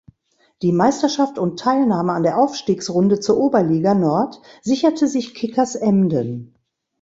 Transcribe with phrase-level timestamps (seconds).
[0.63, 6.55] Die Meisterschaft und Teilnahme an der Aufstiegsrunde zur Oberliga Nord sicherte sich Kickers Emden.